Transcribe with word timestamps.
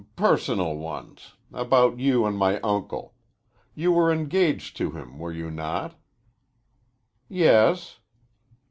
"Personal 0.15 0.77
ones. 0.77 1.35
About 1.53 1.99
you 1.99 2.25
and 2.25 2.35
my 2.35 2.59
uncle. 2.61 3.13
You 3.75 3.91
were 3.91 4.11
engaged 4.11 4.75
to 4.77 4.89
him, 4.89 5.19
were 5.19 5.31
you 5.31 5.51
not?" 5.51 5.93
"Yes." 7.29 7.99